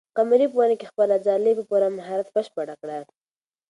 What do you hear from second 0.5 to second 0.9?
ونې کې